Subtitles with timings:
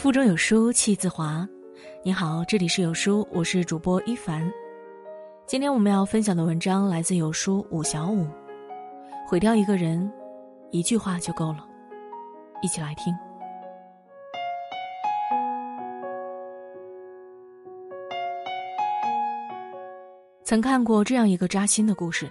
[0.00, 1.46] 腹中有书气自华。
[2.02, 4.50] 你好，这里是有书，我是主播一凡。
[5.46, 8.26] 今天我们要分享的文章来自有书五小五。
[9.28, 10.10] 毁掉一个人，
[10.70, 11.66] 一句话就够了。
[12.62, 13.14] 一起来听。
[20.42, 22.26] 曾看过这样一个扎心的故事：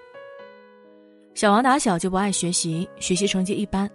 [1.35, 3.87] 小王打小就不爱学习，学习成绩一般，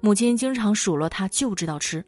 [0.00, 2.04] 母亲经常数落他就知道吃。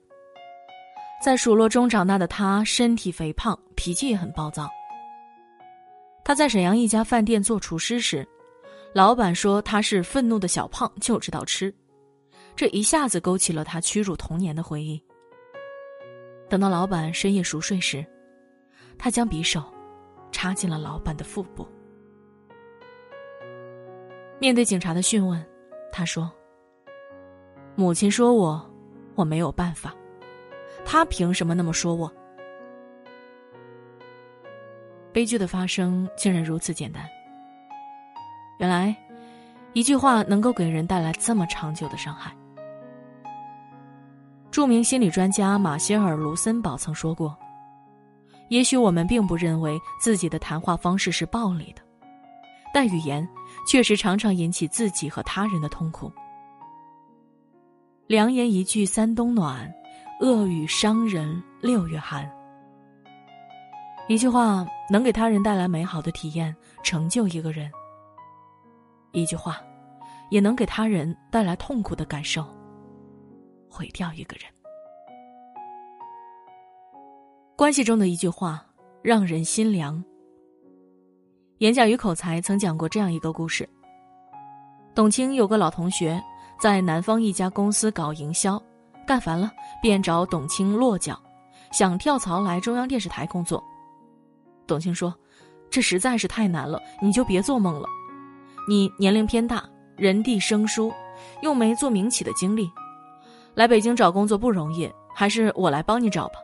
[1.22, 4.68] 在数落中长大的他，身体肥胖，脾气也很暴躁。
[6.22, 8.26] 他在沈阳一家饭店做厨师时，
[8.92, 11.74] 老板说他是愤怒的小胖，就知道吃，
[12.54, 15.02] 这一下子勾起了他屈辱童年的回忆。
[16.48, 18.04] 等到老板深夜熟睡时，
[18.98, 19.62] 他将匕首
[20.30, 21.66] 插进了老板的腹部。
[24.38, 25.42] 面对警察的讯问，
[25.90, 26.30] 他说
[27.76, 28.70] ：“母亲说我，
[29.14, 29.94] 我没有办法。”
[30.84, 32.12] 他凭什么那么说我？
[35.12, 37.04] 悲剧的发生竟然如此简单。
[38.58, 38.94] 原来，
[39.72, 42.32] 一句话能够给人带来这么长久的伤害。
[44.50, 47.36] 著名心理专家马歇尔·卢森堡曾说过
[48.50, 51.82] ：“也许我们并不认为自己的谈话方式是暴力的，
[52.72, 53.28] 但语言
[53.68, 56.12] 确实常常引起自己和他人的痛苦。
[58.06, 59.72] 良言一句三冬暖。”
[60.24, 62.26] 恶语伤人六月寒。
[64.08, 67.68] 一句话能给他人带来美好的体验，成就一个人；
[69.12, 69.60] 一句话，
[70.30, 72.42] 也能给他人带来痛苦的感受，
[73.68, 74.50] 毁掉一个人。
[77.54, 78.64] 关系中的一句话
[79.02, 80.02] 让人心凉。
[81.58, 83.68] 演讲与口才曾讲过这样一个故事：
[84.94, 86.18] 董卿有个老同学，
[86.58, 88.58] 在南方一家公司搞营销。
[89.04, 91.18] 干烦了，便找董卿落脚，
[91.70, 93.62] 想跳槽来中央电视台工作。
[94.66, 95.14] 董卿说
[95.70, 97.86] ：“这实在是太难了，你就别做梦了。
[98.66, 99.62] 你年龄偏大，
[99.96, 100.92] 人地生疏，
[101.42, 102.70] 又没做民企的经历，
[103.54, 106.34] 来北京找工作不容易，还是我来帮你找吧。”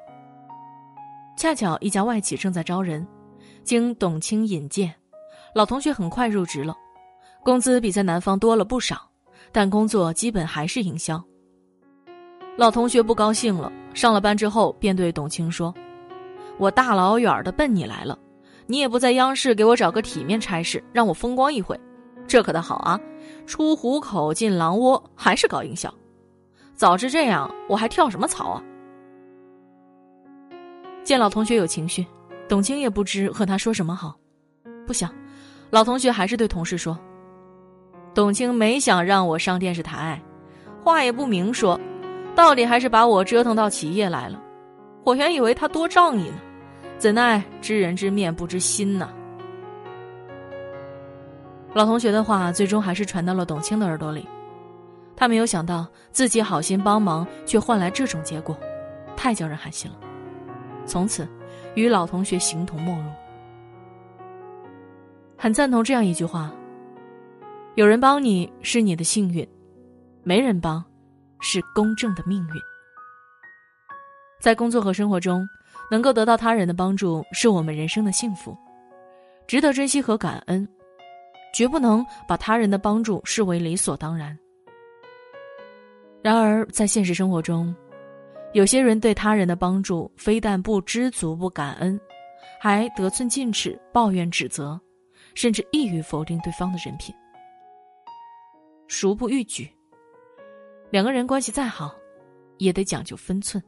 [1.36, 3.06] 恰巧一家外企正在招人，
[3.64, 4.94] 经董卿引荐，
[5.54, 6.76] 老同学很快入职了，
[7.42, 9.08] 工资比在南方多了不少，
[9.50, 11.22] 但工作基本还是营销。
[12.60, 15.74] 老同学不高兴了，上了班之后便对董卿说
[16.60, 18.18] ：“我大老远的奔你来了，
[18.66, 21.80] 你也不在央视给我找个体面差事，让我风光一回，
[22.28, 23.00] 这可倒好啊！
[23.46, 25.90] 出虎口进狼窝，还是搞营销。
[26.74, 28.62] 早知这样，我还跳什么槽啊？”
[31.02, 32.06] 见老同学有情绪，
[32.46, 34.14] 董卿也不知和他说什么好。
[34.86, 35.10] 不想，
[35.70, 36.98] 老同学还是对同事说
[38.12, 40.22] ：“董卿没想让我上电视台，
[40.84, 41.80] 话也不明说。”
[42.34, 44.40] 到底还是把我折腾到企业来了，
[45.04, 46.40] 我原以为他多仗义呢，
[46.98, 49.10] 怎奈知人知面不知心呐。
[51.72, 54.26] 老同学的话最终还是传到了董卿的耳朵里，
[55.14, 58.58] 他没有想到自己好心帮忙，却换来这种结果，
[59.16, 59.96] 太叫人寒心了。
[60.86, 61.28] 从此，
[61.74, 63.04] 与老同学形同陌路。
[65.36, 66.50] 很赞同这样一句话：
[67.76, 69.46] 有人帮你是你的幸运，
[70.24, 70.84] 没人帮。
[71.40, 72.54] 是公正的命运。
[74.40, 75.46] 在工作和生活中，
[75.90, 78.56] 能够得到他人的帮助，是我们人生的幸福，
[79.46, 80.66] 值得珍惜和感恩，
[81.52, 84.38] 绝不能把他人的帮助视为理所当然。
[86.22, 87.74] 然而，在现实生活中，
[88.52, 92.00] 有些人对他人的帮助非但不知足、不感恩，
[92.58, 94.80] 还得寸进尺、抱怨、指责，
[95.34, 97.14] 甚至一语否定对方的人品，
[98.88, 99.70] 孰不逾矩？
[100.90, 101.94] 两个人关系再好，
[102.58, 103.62] 也得讲究分寸。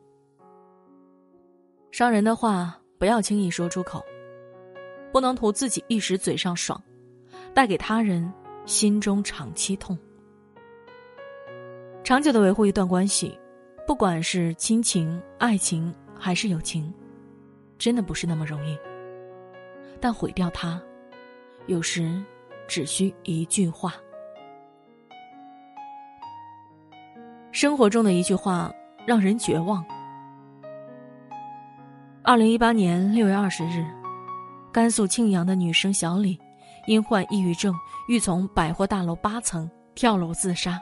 [1.93, 4.05] 伤人的话不要轻易说出口，
[5.13, 6.83] 不能图自己一时嘴上爽，
[7.55, 8.33] 带给他人
[8.67, 9.97] 心中长期痛。
[12.03, 13.39] 长久的维护一段关系，
[13.87, 16.93] 不管是亲情、爱情还是友情，
[17.79, 18.77] 真的不是那么容易。
[20.01, 20.83] 但毁掉它，
[21.67, 22.21] 有时
[22.67, 23.95] 只需一句话。
[27.53, 28.73] 生活中的一句话
[29.07, 29.85] 让人绝望。
[32.23, 33.85] 二零一八年六月二十日，
[34.73, 36.39] 甘肃庆阳的女生小李
[36.87, 37.75] 因患抑郁症，
[38.09, 40.81] 欲从百货大楼八层跳楼自杀。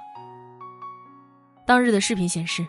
[1.66, 2.64] 当日的视频显示，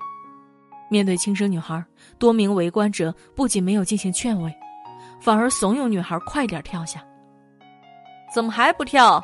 [0.90, 1.84] 面对轻生女孩，
[2.18, 4.52] 多名围观者不仅没有进行劝慰，
[5.20, 7.04] 反而怂恿女孩快点跳下。
[8.34, 9.24] 怎么还不跳？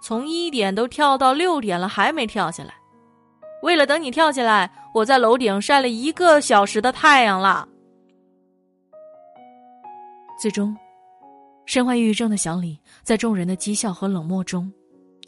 [0.00, 2.72] 从一点都跳到六点了，还没跳下来？
[3.64, 7.66] 为了等你跳起来，我在楼顶晒了一个小时的太阳了。
[10.38, 10.76] 最终，
[11.64, 14.70] 身患抑郁症的小李在众人的讥笑和冷漠中，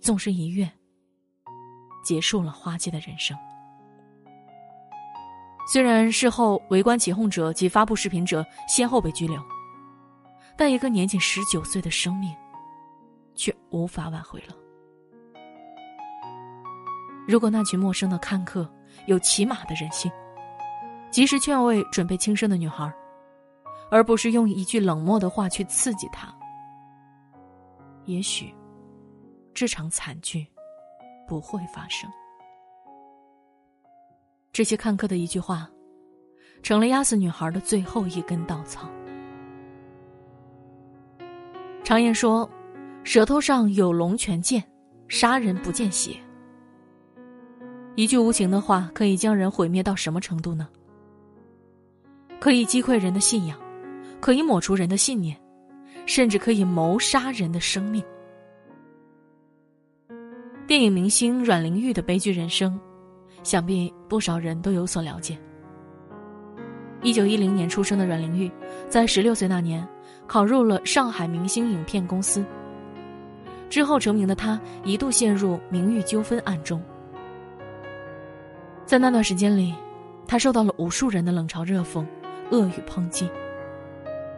[0.02, 0.70] 纵身一跃，
[2.04, 3.34] 结束了花季的人生。
[5.72, 9.42] 虽然事后围观起哄者及发布视频者先后被拘留，
[10.58, 12.30] 但一个年仅十九岁的生命，
[13.34, 14.54] 却无法挽回了。
[17.26, 18.68] 如果那群陌生的看客
[19.06, 20.10] 有起码的人性，
[21.10, 22.92] 及时劝慰准备轻生的女孩，
[23.90, 26.32] 而不是用一句冷漠的话去刺激她，
[28.04, 28.54] 也许
[29.52, 30.46] 这场惨剧
[31.26, 32.08] 不会发生。
[34.52, 35.68] 这些看客的一句话，
[36.62, 38.88] 成了压死女孩的最后一根稻草。
[41.82, 42.48] 常言说
[43.04, 44.62] ：“舌头上有龙泉剑，
[45.08, 46.16] 杀人不见血。”
[47.96, 50.68] 一句无情的话，可以将人毁灭到什么程度呢？
[52.38, 53.58] 可以击溃人的信仰，
[54.20, 55.36] 可以抹除人的信念，
[56.06, 58.04] 甚至可以谋杀人的生命。
[60.66, 62.78] 电影明星阮玲玉的悲剧人生。
[63.42, 65.38] 想必不少人都有所了解。
[67.00, 68.50] 一九一零年出生的阮玲玉，
[68.88, 69.86] 在十六岁那年
[70.26, 72.44] 考入了上海明星影片公司。
[73.70, 76.82] 之后成名的她，一度陷入名誉纠纷案中。
[78.86, 79.74] 在那段时间里，
[80.28, 82.06] 他受到了无数人的冷嘲热讽、
[82.52, 83.28] 恶语抨击。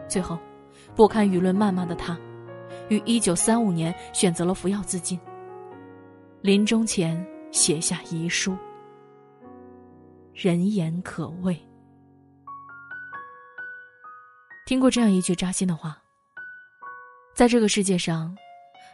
[0.07, 0.39] 最后，
[0.95, 2.17] 不堪舆论谩骂的他，
[2.89, 5.19] 于一九三五年选择了服药自尽。
[6.41, 8.57] 临终前写下遗书。
[10.33, 11.55] 人言可畏。
[14.65, 16.01] 听过这样一句扎心的话：
[17.35, 18.35] 在这个世界上，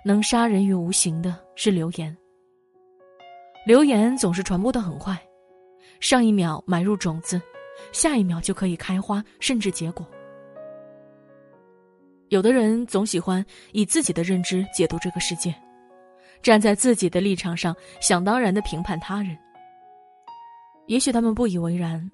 [0.03, 2.15] 能杀人于无形的是流言。
[3.65, 5.17] 流言总是传播的很快，
[5.99, 7.41] 上一秒埋入种子，
[7.91, 10.05] 下一秒就可以开花，甚至结果。
[12.29, 15.53] 有的人总喜欢以自己的认知解读这个世界，
[16.41, 19.37] 站在自己的立场上，想当然的评判他人。
[20.87, 22.11] 也许他们不以为然，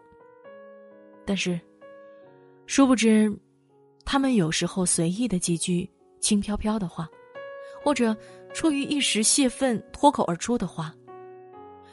[1.25, 1.59] 但是，
[2.67, 3.33] 殊不知，
[4.05, 5.89] 他们有时候随意的几句
[6.19, 7.09] 轻飘飘的话，
[7.83, 8.15] 或者
[8.53, 10.93] 出于一时泄愤脱口而出的话，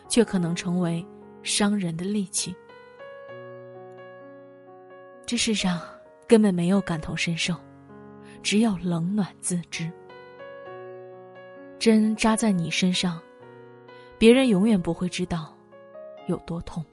[0.08, 1.04] 却可能成为
[1.42, 2.54] 伤人的利器。
[5.26, 5.80] 这世上
[6.26, 7.54] 根本没有感同身受，
[8.42, 9.90] 只有冷暖自知。
[11.78, 13.20] 针扎在你身上，
[14.18, 15.54] 别人永远不会知道。
[16.26, 16.84] 有多痛？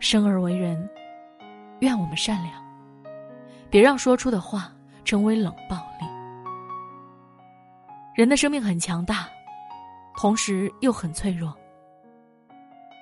[0.00, 0.88] 生而为人，
[1.80, 2.64] 愿我们善良，
[3.68, 4.72] 别让说出的话
[5.04, 6.06] 成为冷暴力。
[8.14, 9.28] 人的生命很强大，
[10.16, 11.54] 同时又很脆弱。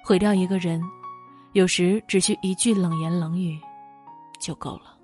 [0.07, 0.81] 毁掉一个人，
[1.55, 3.59] 有时只需一句冷言冷语
[4.39, 4.97] 就够了。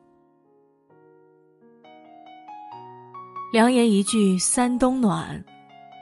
[3.53, 5.45] 良言一句三冬暖，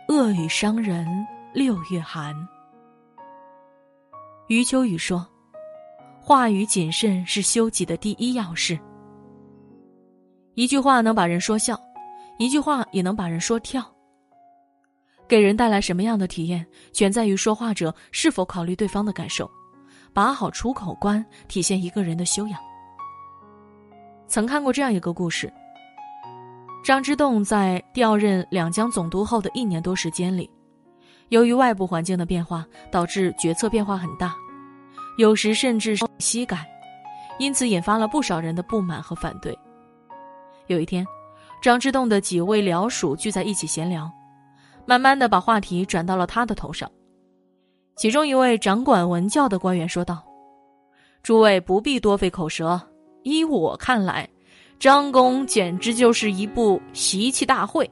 [0.09, 1.09] 恶语伤人
[1.55, 2.37] 六月寒。
[4.49, 5.27] 余秋雨说
[6.21, 8.79] ：“话语谨慎是修己的第一要事。
[10.57, 11.81] 一句话能把人说笑，
[12.39, 13.83] 一句话也能把人说跳。
[15.31, 19.49] 给人带来什么样的体验，全在于说话者是否考虑对方的感受，
[20.13, 22.59] 把好出口关，体现一个人的修养。”
[24.27, 25.49] 曾看过这样一个故事：
[26.83, 30.51] 张之洞在调任两江总督后的一年多时间里。
[31.29, 34.35] 由于外部环境的变化，导致决策变化很大，
[35.17, 36.69] 有时甚至西改，
[37.39, 39.57] 因此引发了不少人的不满和反对。
[40.67, 41.07] 有一天，
[41.63, 44.11] 张之洞的几位僚属聚在一起闲聊，
[44.91, 46.91] 慢慢的把话题转到了他的头上。
[47.95, 50.21] 其中一位掌管文教的官员说道
[51.23, 52.81] ：“诸位不必多费口舌，
[53.23, 54.29] 依我看来，
[54.81, 57.89] 张公简直就是一部习气大会。”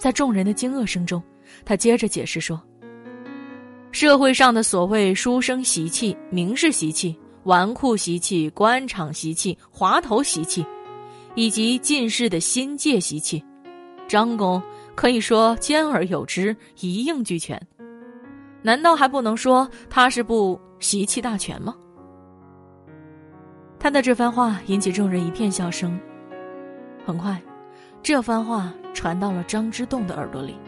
[0.00, 1.22] 在众人的惊愕声中。
[1.66, 2.58] 他接着解释说
[3.92, 10.64] ：“社会上的所谓书生习气、名士习气、纨绔习气、官场习气、滑头习气，
[11.34, 13.44] 以及进士的新界习气，
[14.08, 14.62] 张公
[14.94, 17.60] 可以说兼而有之，一应俱全。
[18.62, 21.74] 难道还不能说他是部习气大全吗？”
[23.80, 25.98] 他的这番话引起众人一片笑声。
[27.06, 27.40] 很快，
[28.02, 30.58] 这番话传到了张之洞的耳朵里。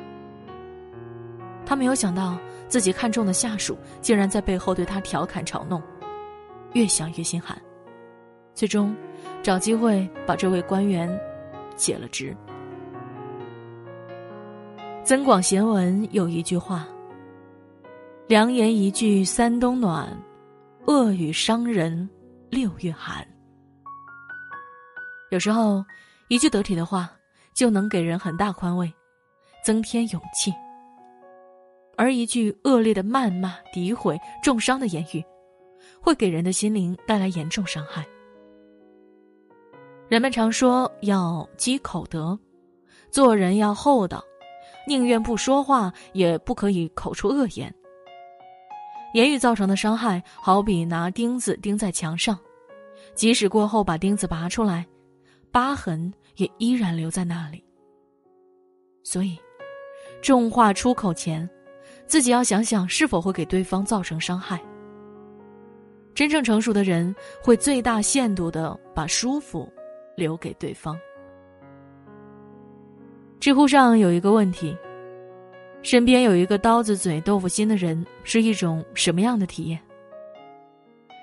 [1.66, 2.38] 他没有想到
[2.68, 5.80] 自己看中的下属竟然在背后对他调侃嘲弄，
[6.72, 7.56] 越想越心寒，
[8.54, 8.96] 最终
[9.42, 11.08] 找机会把这位官员
[11.76, 12.34] 解了职。
[15.04, 16.86] 《增广贤文》有一句话
[18.28, 20.16] ：“良言一句三冬暖，
[20.86, 22.08] 恶语伤人
[22.48, 23.26] 六月寒。
[25.30, 25.84] 有时候，
[26.28, 27.10] 一句得体的话
[27.52, 28.92] 就能给人很大宽慰，
[29.64, 30.52] 增添勇气；
[31.96, 35.24] 而一句恶劣的谩骂、诋毁、重伤的言语，
[36.00, 38.06] 会给人的心灵带来严重伤害。
[40.08, 42.38] 人们常说要积口德，
[43.10, 44.22] 做人要厚道，
[44.86, 47.72] 宁愿不说话，也不可以口出恶言。
[49.14, 52.38] 言语造成的伤害，好比拿钉子钉在墙上，
[53.14, 54.86] 即使过后把钉子拔出来，
[55.50, 57.62] 疤痕也依然留在那里。
[59.04, 59.38] 所以，
[60.22, 61.48] 重话出口前，
[62.06, 64.60] 自己要想想是否会给对方造成伤害。
[66.14, 69.70] 真正成熟的人，会最大限度的把舒服
[70.16, 70.98] 留给对方。
[73.42, 74.78] 知乎上有一个问题。
[75.82, 79.80] 身边有一个刀子嘴豆腐心的人是一种什么样的体验？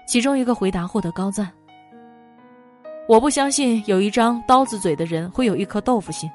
[0.05, 1.49] 其中一个回答获得高赞。
[3.07, 6.29] 我不相信有一张刀子嘴的人会有一颗豆腐心，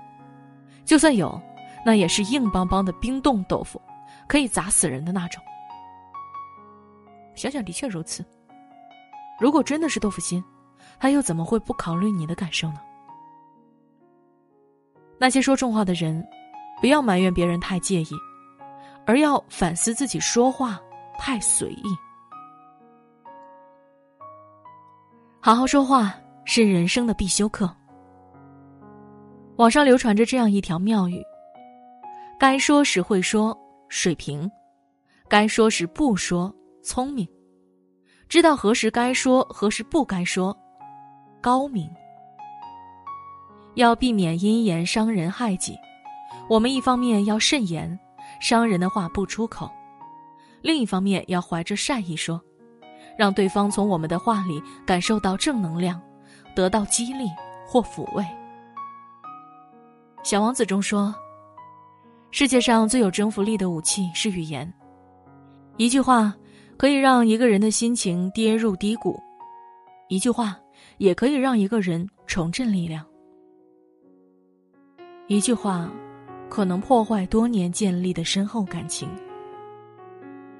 [0.87, 1.39] 就算有，
[1.85, 3.79] 那也是硬邦邦的冰冻豆腐，
[4.27, 5.43] 可以砸死人的那种。
[7.35, 8.25] 想想的确如此。
[9.39, 10.43] 如果真的是豆腐心，
[10.99, 12.81] 他又怎么会不考虑你的感受呢？
[15.19, 16.25] 那些说重话的人。
[16.81, 18.09] 不要埋怨别人太介意，
[19.07, 20.79] 而要反思自己说话
[21.19, 21.85] 太随意。
[25.41, 27.75] 好好说话是人生的必修课。
[29.57, 31.23] 网上流传着这样一条妙语：
[32.39, 33.57] 该说时会说，
[33.89, 34.47] 水平；
[35.27, 37.25] 该说时不说，聪明；
[38.29, 40.55] 知道何时该说，何时不该说，
[41.41, 41.89] 高明。
[43.75, 45.77] 要避免因言伤人害己。
[46.49, 47.99] 我们一方面要慎言，
[48.41, 49.67] 伤人的话不出口；
[50.63, 52.41] 另一方面要怀着善意说，
[53.17, 56.01] 让对方从我们的话里感受到正能量，
[56.55, 57.25] 得到激励
[57.67, 58.23] 或抚慰。
[60.23, 61.15] 《小王子》中说
[62.31, 64.73] ：“世界上最有征服力的武器是语言，
[65.77, 66.35] 一句话
[66.77, 69.21] 可以让一个人的心情跌入低谷，
[70.09, 70.57] 一句话
[70.99, 73.05] 也可以让一个人重振力量，
[75.27, 75.91] 一句话。”
[76.51, 79.09] 可能破坏多年建立的深厚感情。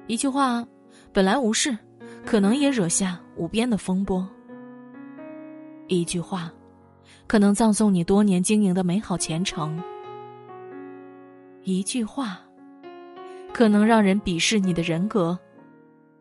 [0.07, 0.65] 一句话，
[1.13, 1.77] 本来无事，
[2.25, 4.27] 可能也惹下无边的风波。
[5.87, 6.51] 一句话，
[7.27, 9.81] 可能葬送你多年经营的美好前程。
[11.63, 12.41] 一句话，
[13.53, 15.37] 可能让人鄙视你的人格，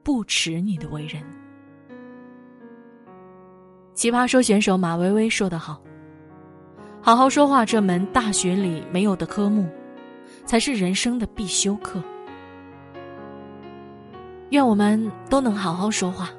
[0.05, 1.21] 不耻你的为人。
[3.93, 5.83] 奇葩说选手马薇薇说得好。
[7.05, 9.69] 好好说话这门大学里没有的科目，
[10.47, 12.03] 才是人生的必修课。
[14.49, 16.31] 愿我们都能好好说话，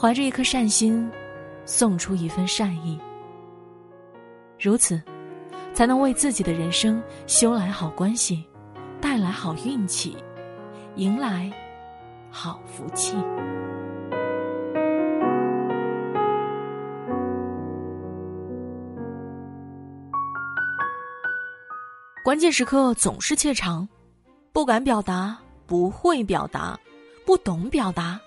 [0.00, 1.10] 怀着一颗善心，
[1.64, 2.96] 送出一份善意。
[4.56, 5.02] 如此，
[5.74, 8.44] 才能为自己的人生修来好关系，
[9.00, 10.16] 带来好运气，
[10.94, 11.50] 迎来
[12.30, 13.16] 好福气。
[22.26, 23.88] 关键时刻总是怯场，
[24.52, 26.76] 不敢表达，不会表达，
[27.24, 28.20] 不懂表达。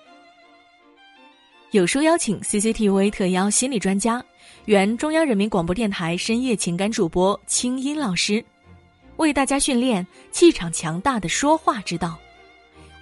[1.71, 4.23] 有书邀请 CCTV 特邀心理专家，
[4.63, 8.41] 原中央人民广播电台深夜情感主播清音老师，
[9.17, 12.17] 为大家训练气场强大的说话之道。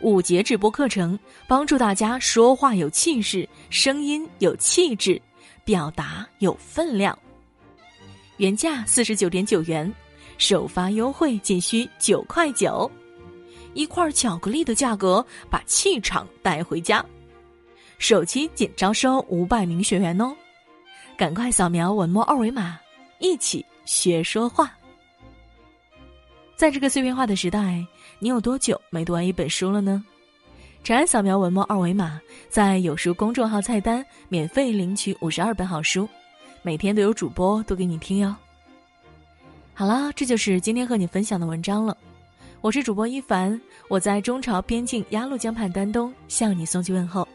[0.02, 5.22] 五节直播课程，帮助大家说话有气势，声音有气质，
[5.64, 7.16] 表达有分量。
[8.38, 9.94] 原价四十九点九元。
[10.38, 12.90] 首发优惠仅需九块九，
[13.74, 17.04] 一块巧克力的价格，把气场带回家。
[17.98, 20.36] 首期仅招收五百名学员哦，
[21.18, 22.80] 赶快扫描文末二维码，
[23.20, 24.72] 一起学说话。
[26.56, 27.84] 在这个碎片化的时代，
[28.20, 30.04] 你有多久没读完一本书了呢？
[30.84, 36.08] 长按扫描文末二维码，在有书公众号菜单免费领取五十二本好书，
[36.62, 38.36] 每天都有主播读给你听哟。
[39.80, 41.96] 好了，这就是今天和你分享的文章了。
[42.62, 47.28] 我是主播一凡，我在中朝边境鸭绿江畔丹东向你送去问候。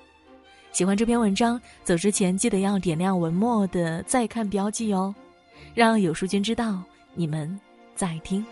[0.73, 5.15] 喜欢这篇文章，走之前记得要点亮文末的再看标记哦，
[5.73, 6.83] 让有书君知道
[7.15, 7.61] 你们
[7.95, 8.45] 在听。